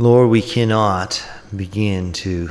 [0.00, 2.50] Lord, we cannot begin to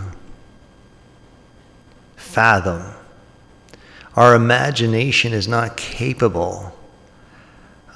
[2.18, 2.94] fathom.
[4.18, 6.78] Our imagination is not capable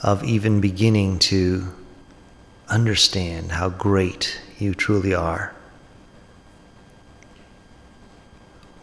[0.02, 1.68] of even beginning to
[2.70, 5.54] understand how great you truly are.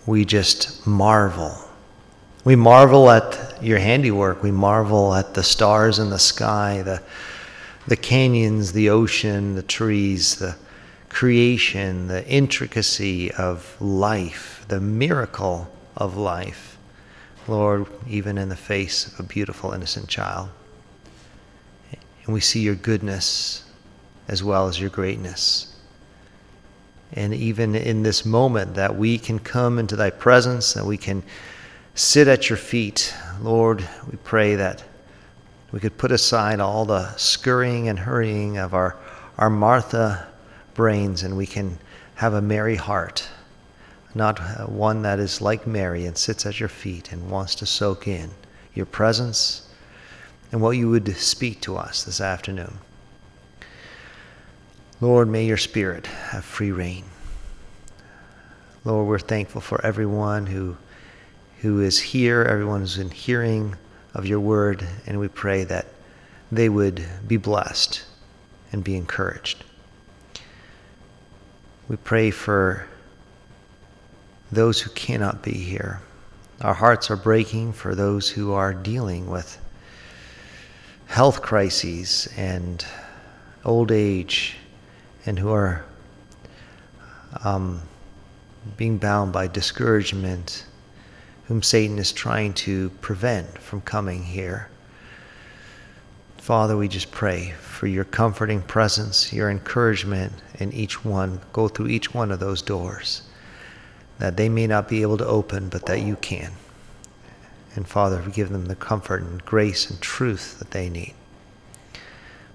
[0.05, 1.57] We just marvel.
[2.45, 4.43] We marvel at your handiwork.
[4.43, 7.03] We marvel at the stars in the sky, the,
[7.87, 10.57] the canyons, the ocean, the trees, the
[11.19, 16.79] creation, the intricacy of life, the miracle of life.
[17.49, 20.49] Lord, even in the face of a beautiful, innocent child.
[22.25, 23.65] And we see your goodness
[24.29, 25.75] as well as your greatness.
[27.15, 31.25] And even in this moment, that we can come into thy presence, that we can
[31.97, 33.13] sit at your feet.
[33.41, 34.85] Lord, we pray that
[35.73, 38.97] we could put aside all the scurrying and hurrying of our,
[39.37, 40.28] our Martha
[40.79, 41.77] brains and we can
[42.15, 43.29] have a merry heart,
[44.15, 47.67] not uh, one that is like Mary and sits at your feet and wants to
[47.67, 48.31] soak in
[48.75, 49.69] your presence
[50.53, 52.79] and what you would speak to us this afternoon.
[55.01, 57.07] Lord, may your Spirit have free rein.
[58.85, 60.77] Lord, we're thankful for everyone who,
[61.61, 63.75] who is here, everyone who's in hearing
[64.15, 65.87] of your word, and we pray that
[66.53, 68.05] they would be blessed
[68.71, 69.65] and be encouraged.
[71.89, 72.87] We pray for
[74.53, 76.01] those who cannot be here.
[76.61, 79.59] Our hearts are breaking for those who are dealing with
[81.07, 82.85] health crises and
[83.65, 84.57] old age
[85.25, 85.83] and who are
[87.43, 87.81] um,
[88.77, 90.67] being bound by discouragement,
[91.45, 94.69] whom Satan is trying to prevent from coming here.
[96.49, 101.43] Father, we just pray for your comforting presence, your encouragement in each one.
[101.53, 103.21] Go through each one of those doors
[104.19, 106.53] that they may not be able to open, but that you can.
[107.75, 111.13] And Father, give them the comfort and grace and truth that they need.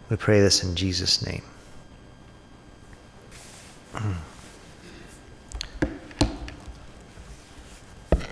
[0.10, 1.44] We pray this in Jesus' name.
[3.94, 4.16] And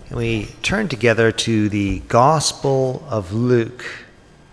[0.11, 3.85] we turn together to the Gospel of Luke,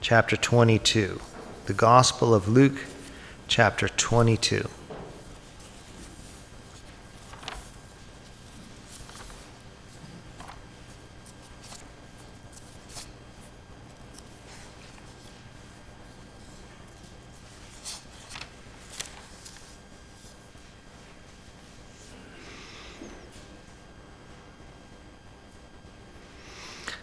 [0.00, 1.20] chapter 22.
[1.66, 2.86] The Gospel of Luke,
[3.48, 4.69] chapter 22.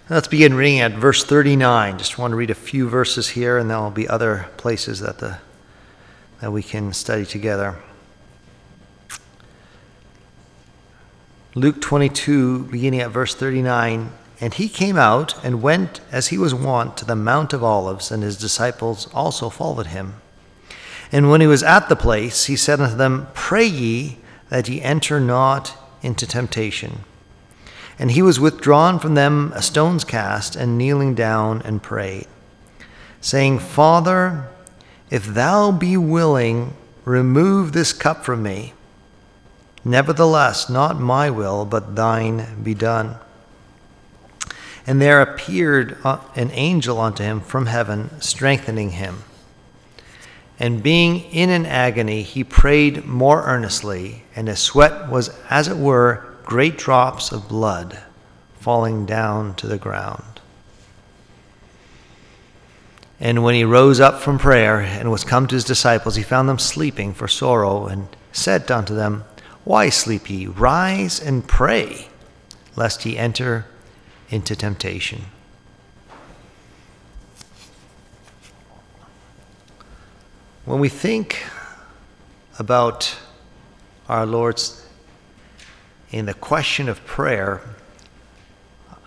[0.07, 1.97] Let's begin reading at verse 39.
[1.97, 5.17] Just want to read a few verses here, and there will be other places that,
[5.17, 5.39] the,
[6.41, 7.77] that we can study together.
[11.55, 14.11] Luke 22, beginning at verse 39.
[14.39, 18.11] And he came out and went as he was wont to the Mount of Olives,
[18.11, 20.21] and his disciples also followed him.
[21.11, 24.83] And when he was at the place, he said unto them, Pray ye that ye
[24.83, 27.05] enter not into temptation.
[27.97, 32.27] And he was withdrawn from them a stone's cast, and kneeling down and prayed,
[33.21, 34.47] saying, Father,
[35.09, 36.73] if thou be willing,
[37.05, 38.73] remove this cup from me.
[39.85, 43.15] Nevertheless, not my will, but thine be done.
[44.87, 49.23] And there appeared uh, an angel unto him from heaven, strengthening him.
[50.59, 55.77] And being in an agony, he prayed more earnestly, and his sweat was as it
[55.77, 57.99] were great drops of blood
[58.59, 60.35] falling down to the ground.
[63.19, 66.47] And when he rose up from prayer and was come to his disciples, he found
[66.47, 69.23] them sleeping for sorrow, and said unto them,
[69.63, 70.47] Why sleep ye?
[70.47, 72.09] Rise and pray,
[72.75, 73.65] lest ye enter
[74.29, 75.23] into temptation.
[80.65, 81.45] When we think
[82.59, 83.17] about
[84.09, 84.84] our Lord's
[86.11, 87.61] in the question of prayer,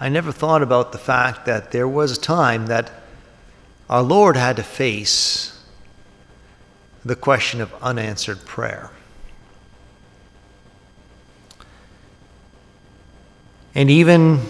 [0.00, 2.90] I never thought about the fact that there was a time that
[3.88, 5.64] our Lord had to face
[7.04, 8.90] the question of unanswered prayer.
[13.74, 14.40] And even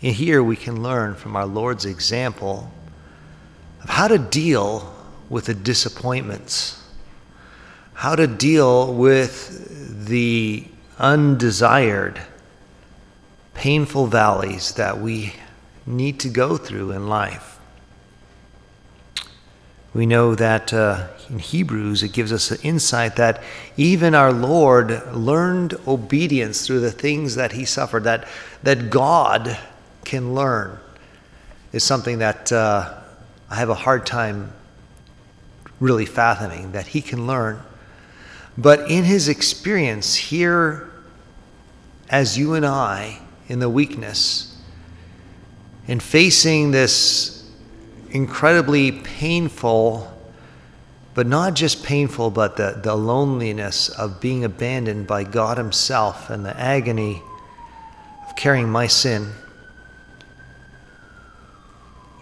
[0.00, 2.70] here we can learn from our Lord's example
[3.82, 4.94] of how to deal
[5.28, 6.82] with the disappointments,
[7.94, 10.66] how to deal with the
[10.98, 12.20] undesired,
[13.54, 15.34] painful valleys that we
[15.86, 17.58] need to go through in life.
[19.92, 23.42] We know that uh, in Hebrews it gives us an insight that
[23.76, 28.26] even our Lord learned obedience through the things that he suffered, that,
[28.64, 29.56] that God
[30.04, 30.78] can learn,
[31.72, 32.92] is something that uh,
[33.48, 34.52] I have a hard time
[35.78, 37.60] really fathoming, that he can learn.
[38.56, 40.90] But in his experience here,
[42.08, 44.56] as you and I, in the weakness,
[45.86, 47.50] in facing this
[48.10, 50.10] incredibly painful,
[51.14, 56.46] but not just painful, but the, the loneliness of being abandoned by God Himself and
[56.46, 57.22] the agony
[58.26, 59.32] of carrying my sin,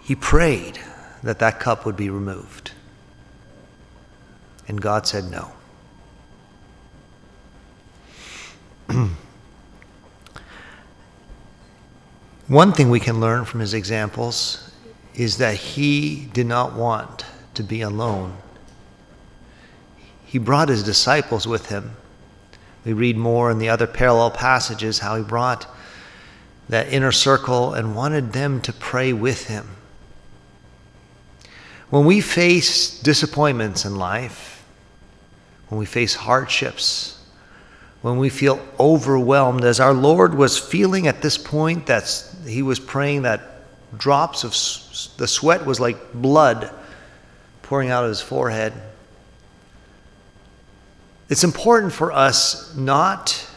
[0.01, 0.79] he prayed
[1.21, 2.71] that that cup would be removed.
[4.67, 5.51] And God said no.
[12.47, 14.71] One thing we can learn from his examples
[15.15, 18.37] is that he did not want to be alone.
[20.25, 21.95] He brought his disciples with him.
[22.83, 25.67] We read more in the other parallel passages how he brought
[26.69, 29.69] that inner circle and wanted them to pray with him.
[31.89, 34.65] When we face disappointments in life,
[35.69, 37.22] when we face hardships,
[38.03, 42.03] when we feel overwhelmed, as our Lord was feeling at this point that
[42.45, 43.41] he was praying that
[43.97, 44.51] drops of
[45.17, 46.69] the sweat was like blood
[47.61, 48.73] pouring out of his forehead.
[51.29, 53.49] It's important for us not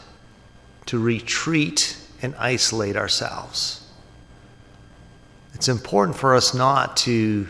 [0.85, 3.85] to retreat and isolate ourselves.
[5.55, 7.49] It's important for us not to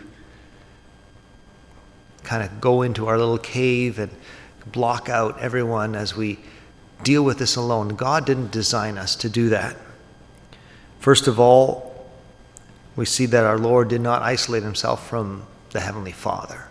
[2.23, 4.09] kind of go into our little cave and
[4.65, 6.39] block out everyone as we
[7.03, 7.89] deal with this alone.
[7.89, 9.75] God didn't design us to do that.
[10.99, 12.09] First of all,
[12.95, 16.67] we see that our Lord did not isolate himself from the Heavenly Father.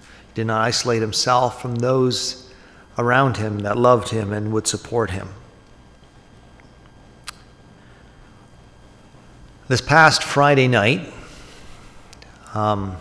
[0.00, 2.52] He did not isolate himself from those
[2.98, 5.28] around him that loved him and would support him.
[9.68, 11.12] This past Friday night,
[12.54, 12.96] um,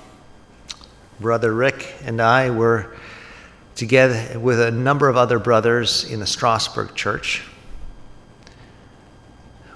[1.19, 2.95] Brother Rick and I were
[3.75, 7.43] together with a number of other brothers in the Strasbourg church.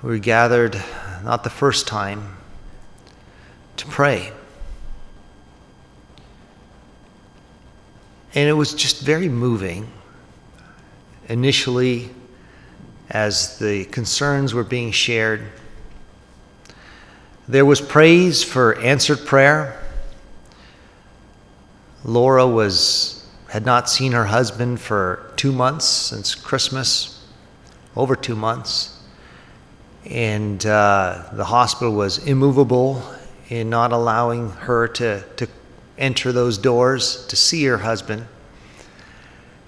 [0.01, 0.81] We gathered,
[1.23, 2.37] not the first time,
[3.75, 4.31] to pray.
[8.33, 9.91] And it was just very moving.
[11.27, 12.09] Initially,
[13.09, 15.41] as the concerns were being shared,
[17.47, 19.83] there was praise for answered prayer.
[22.05, 23.18] Laura was
[23.49, 27.25] had not seen her husband for two months since Christmas,
[27.95, 29.01] over two months.
[30.05, 33.01] And uh, the hospital was immovable
[33.49, 35.47] in not allowing her to, to
[35.97, 38.27] enter those doors to see her husband.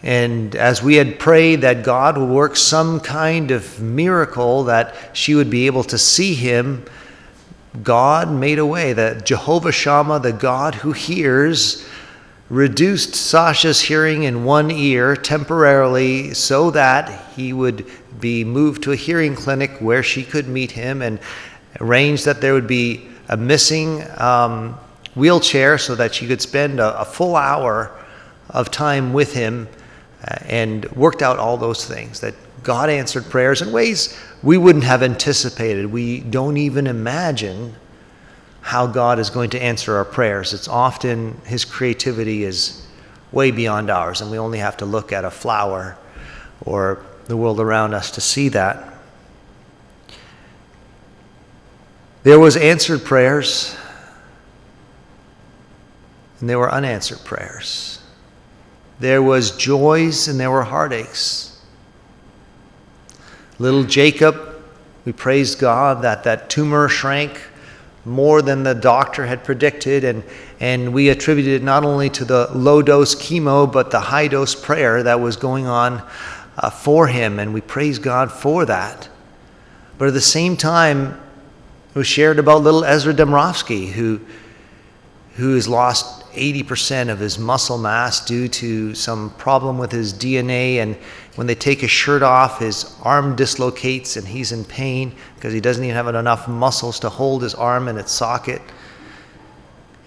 [0.04, 5.36] And as we had prayed that God would work some kind of miracle that she
[5.36, 6.86] would be able to see him,
[7.84, 11.88] God made a way that Jehovah Shammah, the God who hears,
[12.52, 17.86] reduced Sasha's hearing in one ear temporarily so that he would
[18.20, 21.18] be moved to a hearing clinic where she could meet him and
[21.80, 24.78] arranged that there would be a missing um,
[25.16, 27.98] wheelchair so that she could spend a, a, full hour
[28.50, 29.70] of time with him
[30.28, 34.84] uh, and worked out all those things that God answered prayers in ways we wouldn't
[34.84, 35.86] have anticipated.
[35.86, 37.76] We don't even imagine
[38.62, 40.54] how God is going to answer our prayers.
[40.54, 42.86] It's often His creativity is
[43.32, 45.98] way beyond ours, and we only have to look at a flower
[46.66, 48.88] or the world around us to see that.
[52.24, 53.76] There was answered prayers,
[56.40, 58.00] and there were unanswered prayers.
[59.00, 61.60] There was joys and there were heartaches.
[63.58, 64.64] Little Jacob,
[65.06, 67.40] we praised God that that tumor shrank
[68.06, 70.24] more than the doctor had predicted, and,
[70.60, 74.56] and we attributed it not only to the low dose chemo, but the high dose
[74.56, 76.04] prayer that was going on
[76.58, 79.10] uh, for him, and we praise God for that.
[79.98, 81.20] But at the same time,
[81.94, 84.22] was shared about little Ezra Demrovsky, who,
[85.36, 90.78] who has lost 80% of his muscle mass due to some problem with his DNA,
[90.78, 90.98] and
[91.36, 95.62] when they take his shirt off, his arm dislocates and he's in pain because he
[95.62, 98.62] doesn't even have enough muscles to hold his arm in its socket.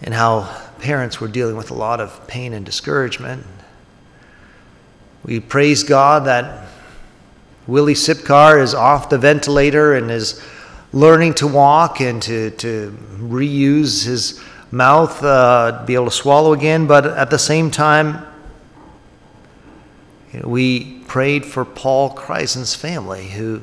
[0.03, 3.47] And how parents were dealing with a lot of pain and discouragement.
[5.25, 6.69] We praise God that
[7.67, 10.43] Willie Sipkar is off the ventilator and is
[10.93, 16.87] learning to walk and to, to reuse his mouth uh, be able to swallow again,
[16.87, 18.27] but at the same time,
[20.35, 23.63] you know, we prayed for Paul Kreisen's family, who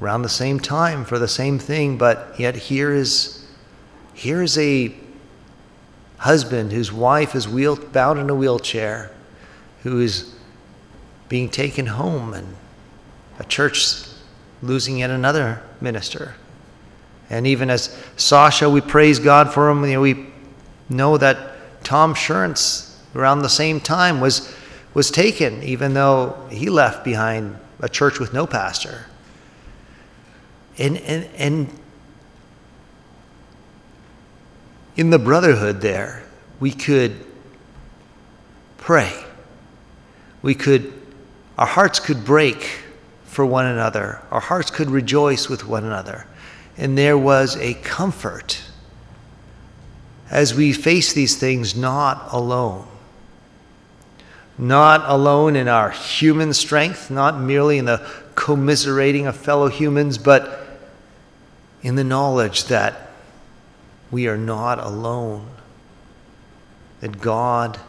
[0.00, 3.46] around the same time for the same thing, but yet here is
[4.12, 4.94] here is a
[6.18, 9.10] husband whose wife is wheel, bound in a wheelchair,
[9.82, 10.34] who is
[11.30, 12.56] being taken home, and
[13.38, 14.04] a church
[14.60, 16.34] losing yet another minister.
[17.30, 19.82] And even as Sasha, we praise God for him.
[19.84, 20.26] You know, we
[20.90, 24.54] know that Tom Schurz, around the same time, was
[24.94, 29.06] was taken, even though he left behind a church with no pastor.
[30.78, 31.78] And and and
[34.96, 36.24] in the brotherhood there,
[36.58, 37.24] we could
[38.78, 39.12] pray.
[40.42, 40.92] We could
[41.56, 42.80] our hearts could break
[43.24, 44.22] for one another.
[44.30, 46.26] Our hearts could rejoice with one another.
[46.76, 48.62] And there was a comfort
[50.30, 52.86] as we face these things not alone.
[54.60, 60.78] Not alone in our human strength, not merely in the commiserating of fellow humans, but
[61.82, 63.10] in the knowledge that
[64.10, 65.48] we are not alone,
[67.00, 67.80] that God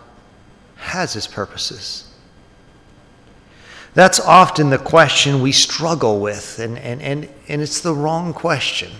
[0.77, 2.11] has His purposes
[3.93, 8.91] that's often the question we struggle with, and, and, and, and it's the wrong question.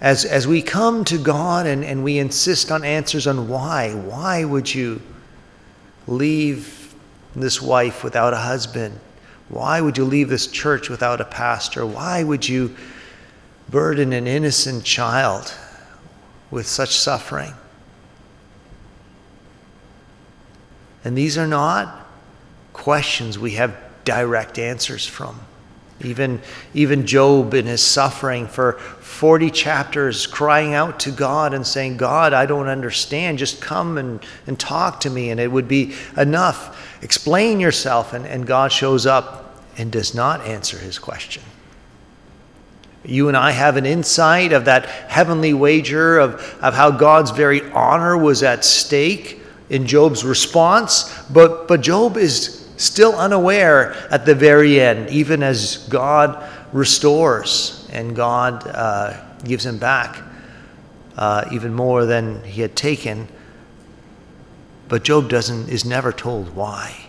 [0.00, 4.44] As, as we come to God and, and we insist on answers on why, why
[4.44, 5.00] would you
[6.10, 6.94] leave
[7.34, 8.98] this wife without a husband?
[9.48, 11.86] Why would you leave this church without a pastor?
[11.86, 12.76] Why would you
[13.68, 15.54] burden an innocent child
[16.50, 17.54] with such suffering?
[21.04, 22.06] And these are not
[22.72, 25.40] questions we have direct answers from.
[26.02, 26.40] Even,
[26.72, 32.32] even Job in his suffering for 40 chapters crying out to God and saying, God,
[32.32, 33.38] I don't understand.
[33.38, 36.98] Just come and, and talk to me, and it would be enough.
[37.02, 38.12] Explain yourself.
[38.14, 41.42] And, and God shows up and does not answer his question.
[43.04, 47.62] You and I have an insight of that heavenly wager of, of how God's very
[47.72, 49.40] honor was at stake
[49.70, 55.86] in Job's response, but, but Job is still unaware at the very end, even as
[55.88, 60.22] God restores and God uh, gives him back
[61.16, 63.28] uh, even more than he had taken.
[64.88, 67.06] But Job doesn't is never told why,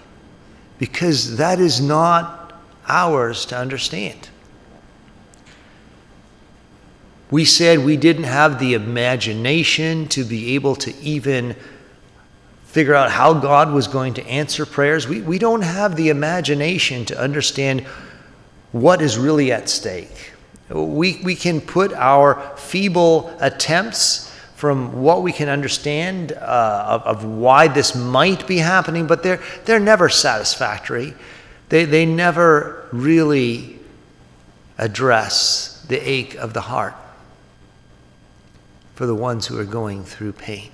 [0.78, 4.30] because that is not ours to understand.
[7.32, 11.56] We said we didn't have the imagination to be able to even
[12.72, 15.06] figure out how God was going to answer prayers.
[15.06, 17.82] We, we don't have the imagination to understand
[18.72, 20.32] what is really at stake.
[20.70, 27.26] We, we can put our feeble attempts from what we can understand uh, of, of
[27.26, 31.14] why this might be happening, but they're, they're never satisfactory.
[31.68, 33.80] They, they never really
[34.78, 36.96] address the ache of the heart
[38.96, 40.72] for the ones who are going through pain.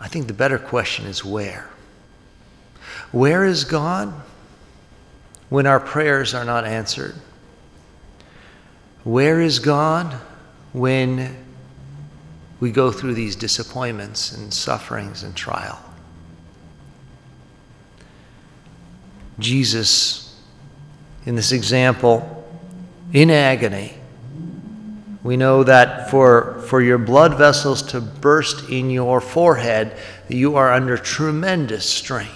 [0.00, 1.68] I think the better question is where?
[3.12, 4.12] Where is God
[5.50, 7.14] when our prayers are not answered?
[9.04, 10.12] Where is God
[10.72, 11.36] when
[12.60, 15.82] we go through these disappointments and sufferings and trial?
[19.38, 20.38] Jesus,
[21.26, 22.46] in this example,
[23.12, 23.94] in agony,
[25.22, 29.96] we know that for, for your blood vessels to burst in your forehead,
[30.28, 32.28] you are under tremendous strain.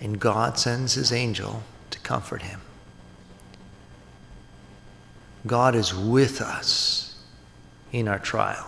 [0.00, 2.60] And God sends his angel to comfort him.
[5.46, 7.18] God is with us
[7.92, 8.66] in our trials.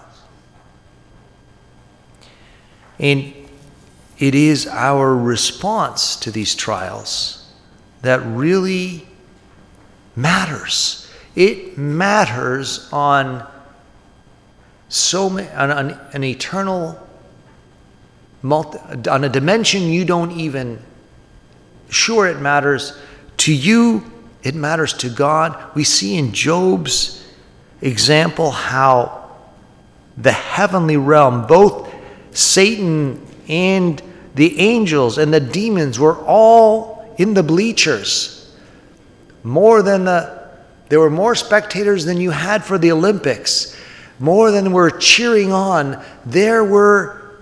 [2.98, 3.34] And
[4.18, 7.50] it is our response to these trials
[8.02, 9.06] that really
[10.16, 11.10] matters.
[11.34, 13.46] It matters on
[14.88, 16.98] so many, on, on an eternal,
[18.42, 18.78] multi,
[19.08, 20.78] on a dimension you don't even,
[21.88, 22.98] sure it matters.
[23.38, 24.04] To you,
[24.42, 25.74] it matters to God.
[25.74, 27.26] We see in Job's
[27.80, 29.30] example how
[30.16, 31.92] the heavenly realm, both
[32.32, 34.02] Satan and
[34.34, 38.31] the angels and the demons were all in the bleachers
[39.42, 40.48] more than the,
[40.88, 43.76] there were more spectators than you had for the Olympics,
[44.18, 46.02] more than were cheering on.
[46.24, 47.40] There were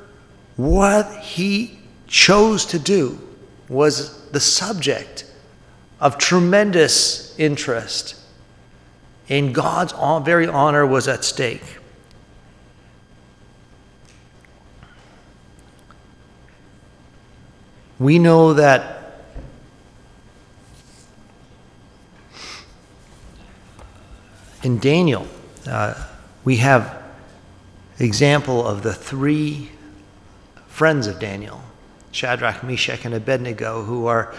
[0.56, 3.18] what he chose to do
[3.68, 5.24] was the subject
[6.00, 8.16] of tremendous interest,
[9.28, 9.92] and God's
[10.24, 11.62] very honor was at stake.
[17.98, 18.99] We know that
[24.62, 25.26] in Daniel,
[25.66, 25.94] uh,
[26.44, 27.02] we have
[27.98, 29.70] example of the three
[30.68, 31.60] friends of Daniel,
[32.12, 34.34] Shadrach, Meshach, and Abednego, who are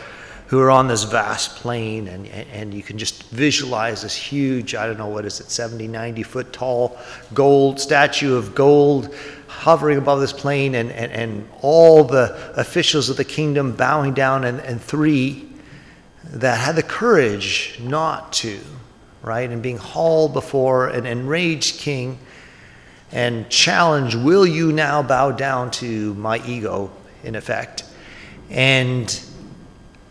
[0.52, 4.86] who are on this vast plain, and, and you can just visualize this huge, I
[4.86, 7.00] don't know, what is it, 70, 90 foot tall
[7.34, 9.16] gold statue of gold
[9.48, 14.44] hovering above this plain, and, and, and all the officials of the kingdom bowing down,
[14.44, 15.48] and, and three
[16.26, 18.60] that had the courage not to,
[19.22, 22.18] right, and being hauled before an enraged king
[23.12, 26.92] and challenge, Will you now bow down to my ego,
[27.24, 27.84] in effect?
[28.50, 29.24] And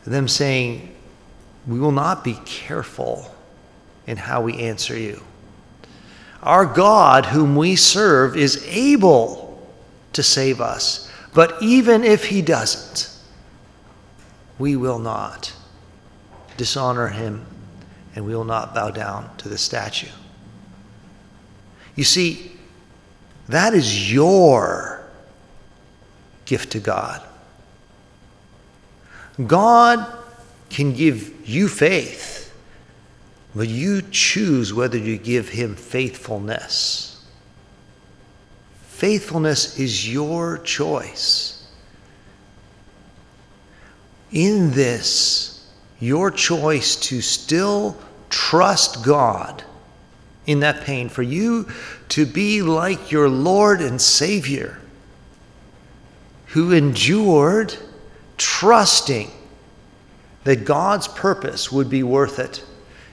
[0.05, 0.95] them saying,
[1.67, 3.35] We will not be careful
[4.07, 5.23] in how we answer you.
[6.43, 9.69] Our God, whom we serve, is able
[10.15, 11.11] to save us.
[11.35, 13.09] But even if he doesn't,
[14.59, 15.53] we will not
[16.57, 17.47] dishonor him
[18.15, 20.09] and we will not bow down to the statue.
[21.95, 22.53] You see,
[23.49, 25.05] that is your
[26.45, 27.23] gift to God.
[29.47, 30.07] God
[30.69, 32.55] can give you faith,
[33.55, 37.25] but you choose whether you give him faithfulness.
[38.83, 41.67] Faithfulness is your choice.
[44.31, 45.50] In this,
[46.01, 47.97] your choice to still
[48.29, 49.63] trust God
[50.47, 51.69] in that pain, for you
[52.09, 54.81] to be like your Lord and Savior
[56.51, 57.77] who endured
[58.37, 59.31] trusting
[60.45, 62.65] that God's purpose would be worth it.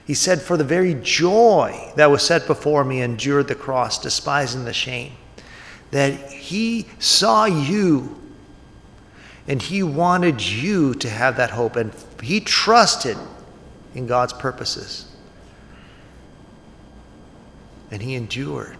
[0.04, 4.64] He said, For the very joy that was set before me, endured the cross, despising
[4.64, 5.12] the shame.
[5.90, 8.20] That he saw you
[9.46, 11.92] and he wanted you to have that hope, and
[12.26, 13.16] he trusted
[13.94, 15.06] in God's purposes.
[17.90, 18.76] And he endured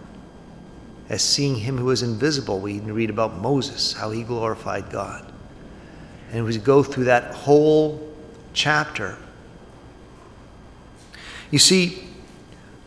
[1.09, 2.59] as seeing him who was invisible.
[2.59, 5.31] We read about Moses, how he glorified God.
[6.31, 8.07] And we go through that whole
[8.53, 9.17] chapter.
[11.49, 12.03] You see,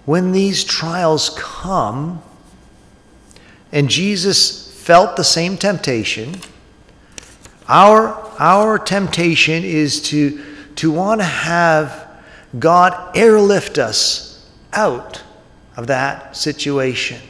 [0.04, 2.22] when these trials come,
[3.72, 6.36] and Jesus felt the same temptation,
[7.68, 10.42] our, our temptation is to,
[10.74, 12.08] to want to have
[12.58, 15.22] God airlift us out
[15.76, 17.20] of that situation.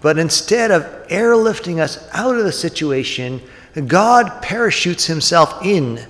[0.00, 3.42] But instead of airlifting us out of the situation,
[3.88, 6.06] God parachutes himself in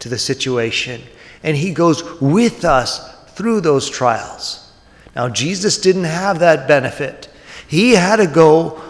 [0.00, 1.00] to the situation
[1.42, 4.70] and he goes with us through those trials.
[5.16, 7.30] Now, Jesus didn't have that benefit.
[7.66, 8.82] He had to go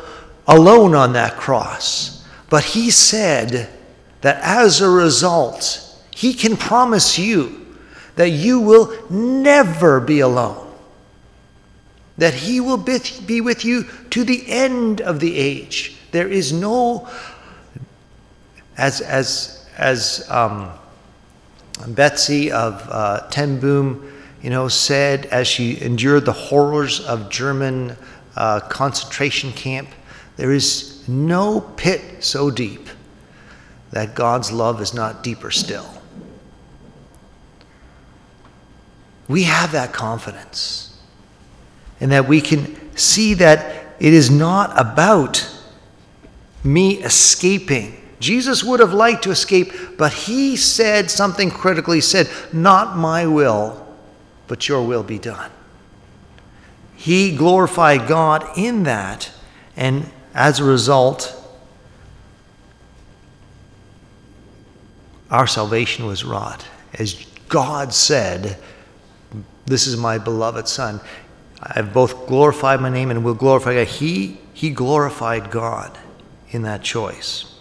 [0.49, 2.18] alone on that cross.
[2.51, 3.69] But he said
[4.21, 7.77] that as a result, he can promise you
[8.17, 10.69] that you will never be alone
[12.19, 15.97] that he will be with you to the end of the age.
[16.11, 17.09] There is no,
[18.77, 20.71] as, as, as um,
[21.87, 27.97] Betsy of uh, Ten Boom, you know, said as she endured the horrors of German
[28.37, 29.89] uh, concentration camp,
[30.37, 32.89] there is no pit so deep
[33.91, 35.89] that God's love is not deeper still.
[39.27, 40.99] We have that confidence
[42.01, 45.49] and that we can see that it is not about
[46.65, 47.95] me escaping.
[48.21, 51.93] Jesus would have liked to escape, but he said something critical.
[51.93, 53.87] He said, Not my will,
[54.47, 55.51] but your will be done.
[56.97, 59.31] He glorified God in that,
[59.77, 61.35] and as a result,
[65.31, 66.67] our salvation was wrought.
[66.95, 68.57] As God said,
[69.67, 71.01] This is my beloved Son.
[71.61, 73.87] I've both glorified my name and will glorify God.
[73.89, 75.99] He, he glorified God
[76.51, 77.55] in that choice.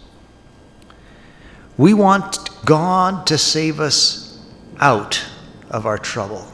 [1.76, 4.40] We want God to save us
[4.78, 5.24] out
[5.70, 6.46] of our trouble.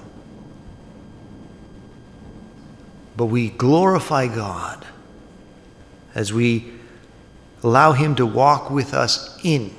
[3.16, 4.85] But we glorify God
[6.14, 6.72] as we
[7.62, 9.74] allow Him to walk with us in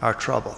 [0.00, 0.56] our trouble.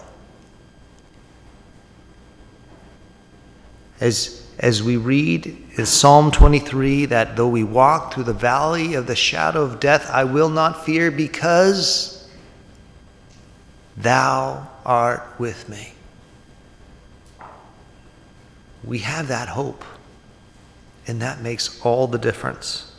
[4.01, 9.07] As as we read in Psalm 23 that though we walk through the valley of
[9.07, 12.29] the shadow of death, I will not fear because
[13.97, 15.93] Thou art with me.
[18.85, 19.85] We have that hope,
[21.07, 22.93] and that makes all the difference.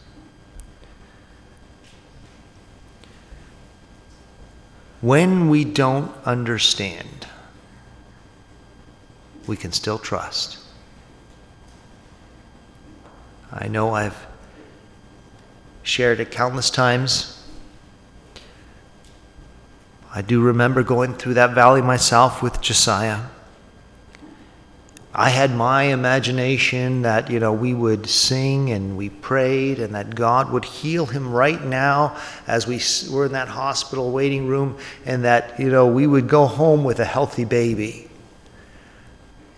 [5.02, 7.28] When we don't understand,
[9.46, 10.58] we can still trust.
[13.52, 14.26] I know I've
[15.84, 17.34] shared it countless times.
[20.14, 23.26] I do remember going through that valley myself with Josiah.
[25.19, 30.13] I had my imagination that, you know, we would sing and we prayed and that
[30.13, 32.80] God would heal him right now as we
[33.12, 34.77] were in that hospital waiting room
[35.08, 38.12] and that, you know, we would go home with a healthy baby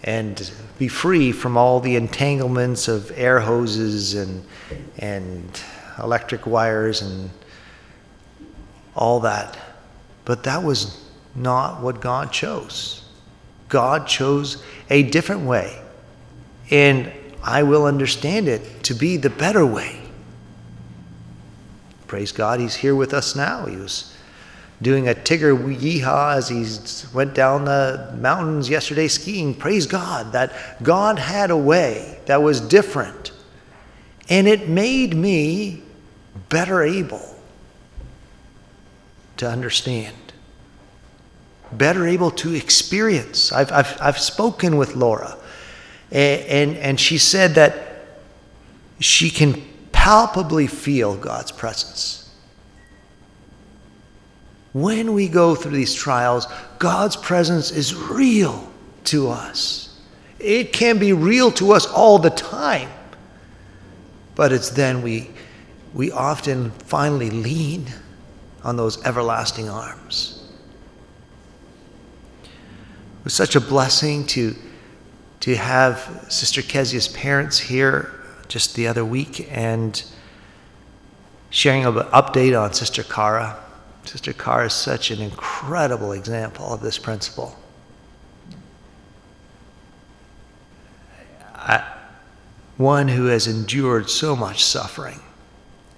[0.06, 4.46] and be free from all the entanglements of air hoses and,
[4.98, 5.62] and
[6.02, 7.30] electric wires and
[8.96, 9.58] all that.
[10.24, 12.99] But that was not what God chose.
[13.70, 15.82] God chose a different way.
[16.70, 17.12] And
[17.44, 20.00] I will understand it to be the better way.
[22.08, 23.66] Praise God, He's here with us now.
[23.66, 24.16] He was
[24.82, 29.54] doing a Tigger yeehaw as he went down the mountains yesterday skiing.
[29.54, 33.32] Praise God that God had a way that was different.
[34.30, 35.82] And it made me
[36.50, 37.36] better able
[39.38, 40.16] to understand,
[41.72, 43.52] better able to experience.
[43.52, 45.38] I've, I've, I've spoken with Laura,
[46.12, 48.06] and, and, and she said that
[49.00, 52.20] she can palpably feel God's presence
[54.74, 58.72] when we go through these trials, God's presence is real
[59.06, 60.00] to us.
[60.38, 62.90] It can be real to us all the time.
[64.36, 65.32] But it's then we,
[65.94, 67.88] we often finally lean
[68.64, 70.39] on those everlasting arms.
[73.20, 74.56] It was such a blessing to,
[75.42, 78.12] to have Sister Kezia's parents here
[78.48, 80.04] just the other week and
[81.50, 83.60] sharing an update on Sister Cara
[84.10, 87.56] Sister Carr is such an incredible example of this principle.
[91.54, 91.86] I,
[92.78, 95.20] one who has endured so much suffering.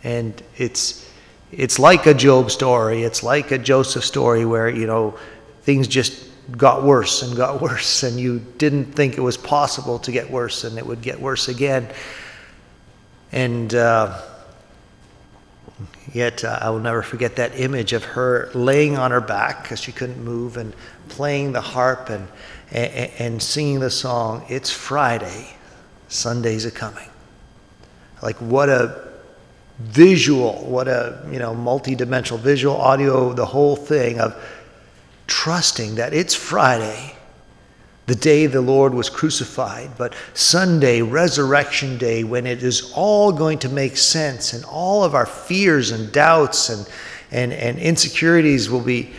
[0.03, 1.09] And it's,
[1.53, 5.17] it's like a Job story, it's like a Joseph story where, you know,
[5.61, 10.11] things just got worse and got worse, and you didn't think it was possible to
[10.11, 11.87] get worse, and it would get worse again.
[13.31, 14.21] And, uh,
[16.13, 19.79] Yet uh, I will never forget that image of her laying on her back because
[19.79, 20.75] she couldn't move and
[21.07, 22.27] playing the harp and,
[22.71, 25.47] and, and singing the song, It's Friday,
[26.09, 27.07] Sundays are coming.
[28.21, 29.09] Like, what a
[29.79, 34.35] visual, what a, you know, multi-dimensional visual, audio, the whole thing of
[35.31, 37.15] trusting that it's Friday
[38.05, 43.57] the day the Lord was crucified, but Sunday, Resurrection Day, when it is all going
[43.59, 46.85] to make sense and all of our fears and doubts and,
[47.31, 49.13] and, and insecurities will be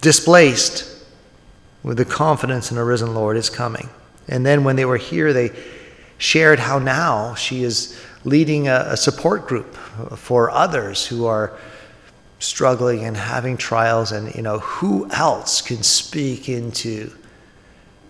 [0.00, 1.04] displaced
[1.84, 3.88] with the confidence in a risen Lord is coming.
[4.26, 5.52] And then when they were here, they
[6.18, 9.72] shared how now she is leading a, a support group
[10.16, 11.56] for others who are
[12.38, 17.10] struggling and having trials and you know who else can speak into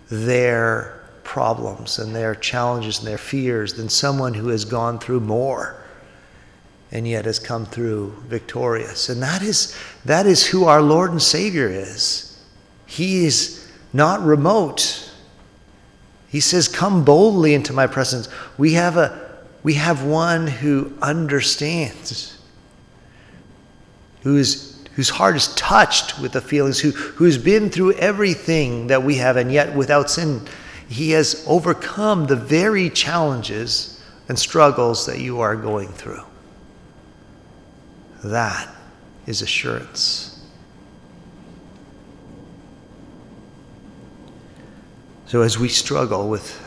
[0.09, 5.79] their problems and their challenges and their fears than someone who has gone through more
[6.91, 9.09] and yet has come through victorious.
[9.09, 12.43] And that is, that is who our Lord and Savior is.
[12.87, 15.11] He is not remote.
[16.29, 18.27] He says, Come boldly into my presence.
[18.57, 22.38] We have, a, we have one who understands,
[24.21, 29.01] who is whose heart is touched with the feelings, who, who's been through everything that
[29.01, 30.41] we have, and yet without sin,
[30.89, 36.23] he has overcome the very challenges and struggles that you are going through.
[38.25, 38.67] That
[39.25, 40.45] is assurance.
[45.27, 46.59] So, as we struggle with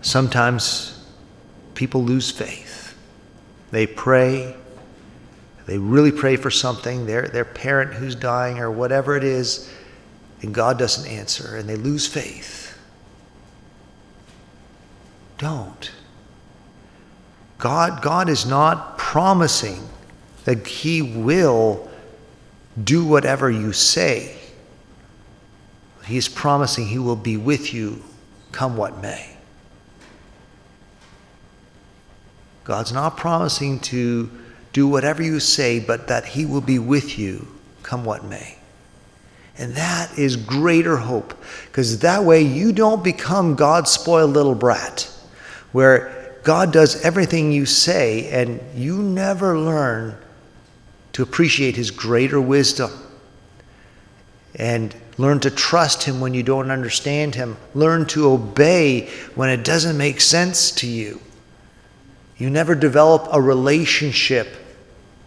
[0.00, 1.06] sometimes
[1.74, 2.96] people lose faith,
[3.70, 4.56] they pray,
[5.68, 9.70] they really pray for something, their, their parent who's dying or whatever it is,
[10.40, 12.78] and God doesn't answer, and they lose faith.
[15.36, 15.90] Don't.
[17.58, 19.86] God, God is not promising
[20.46, 21.86] that He will
[22.82, 24.38] do whatever you say.
[26.06, 28.02] He is promising He will be with you
[28.52, 29.36] come what may.
[32.64, 34.30] God's not promising to
[34.78, 37.48] do whatever you say, but that He will be with you
[37.82, 38.56] come what may.
[39.56, 41.34] And that is greater hope
[41.66, 45.10] because that way you don't become God's spoiled little brat
[45.72, 50.16] where God does everything you say and you never learn
[51.14, 52.92] to appreciate His greater wisdom
[54.54, 57.56] and learn to trust Him when you don't understand Him.
[57.74, 61.20] Learn to obey when it doesn't make sense to you.
[62.36, 64.46] You never develop a relationship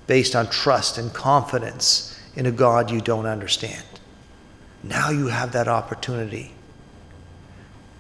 [0.08, 3.84] based on trust and confidence in a God you don't understand.
[4.84, 6.54] Now you have that opportunity.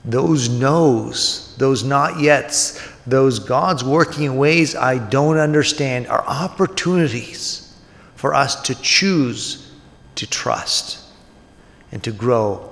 [0.04, 7.76] Those no's, those not yets, those God's working in ways I don't understand are opportunities
[8.16, 9.72] for us to choose
[10.16, 11.04] to trust
[11.92, 12.72] and to grow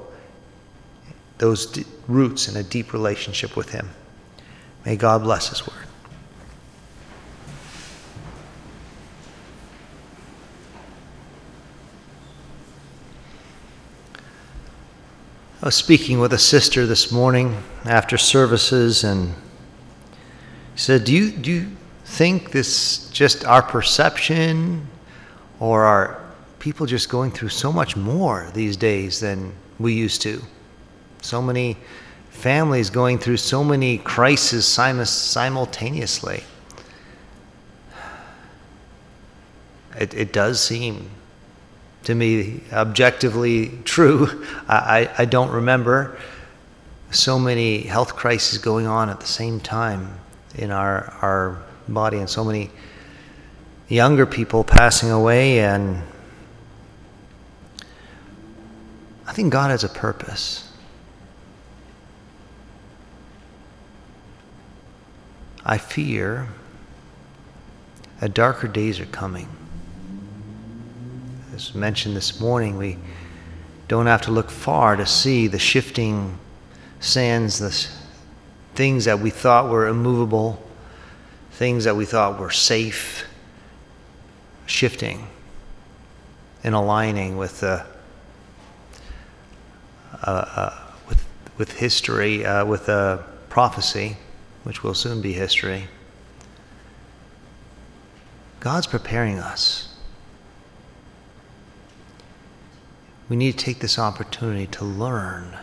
[1.37, 3.89] those roots in a deep relationship with Him.
[4.85, 5.88] May God bless His word.
[15.61, 19.35] I was speaking with a sister this morning after services, and
[20.75, 21.71] she said, "Do you do you
[22.05, 24.87] think this just our perception,
[25.59, 26.21] or are
[26.59, 30.41] people just going through so much more these days than we used to?
[31.21, 31.75] So many
[32.29, 36.45] families going through so many crises simultaneously.
[39.99, 41.09] It, it does seem
[42.03, 44.45] to me objectively true.
[44.67, 46.17] I, I don't remember
[47.11, 50.19] so many health crises going on at the same time
[50.55, 52.69] in our, our body and so many
[53.87, 56.03] younger people passing away and
[59.25, 60.71] I think God has a purpose.
[65.63, 66.47] I fear
[68.19, 69.47] that darker days are coming
[71.59, 72.97] as mentioned this morning, we
[73.89, 76.39] don't have to look far to see the shifting
[77.01, 77.87] sands, the
[78.75, 80.63] things that we thought were immovable,
[81.51, 83.25] things that we thought were safe,
[84.67, 85.27] shifting
[86.63, 87.85] and aligning with the
[90.23, 91.25] uh, uh, with
[91.57, 94.15] with history, uh, with a prophecy,
[94.63, 95.89] which will soon be history.
[98.61, 99.88] God's preparing us
[103.29, 105.55] we need to take this opportunity to learn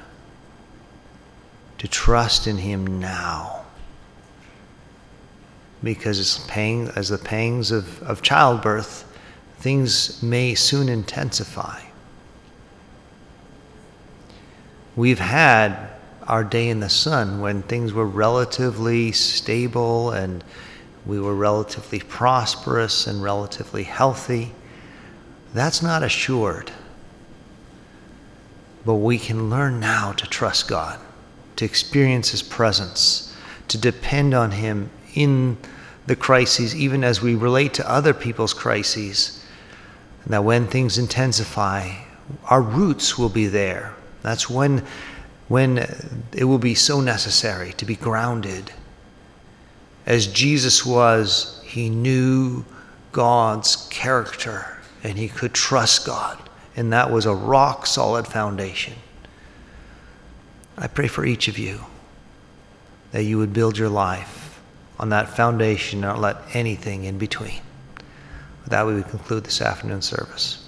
[1.78, 3.64] to trust in Him now.
[5.82, 9.04] Because as, pang, as the pangs of, of childbirth,
[9.58, 11.82] things may soon intensify.
[14.94, 15.90] We've had
[16.26, 20.42] our day in the sun when things were relatively stable and
[21.04, 24.52] we were relatively prosperous and relatively healthy.
[25.52, 26.72] That's not assured.
[28.86, 31.00] But we can learn now to trust God,
[31.56, 33.34] to experience His presence,
[33.66, 35.58] to depend on Him in
[36.06, 39.44] the crises, even as we relate to other people's crises.
[40.24, 41.94] And that when things intensify,
[42.44, 43.92] our roots will be there.
[44.22, 44.84] That's when,
[45.48, 45.78] when
[46.32, 48.70] it will be so necessary to be grounded.
[50.06, 52.64] As Jesus was, he knew
[53.10, 56.45] God's character and he could trust God
[56.76, 58.94] and that was a rock solid foundation.
[60.78, 61.80] I pray for each of you
[63.12, 64.60] that you would build your life
[64.98, 67.60] on that foundation, and not let anything in between.
[68.62, 70.65] With that, we would conclude this afternoon service.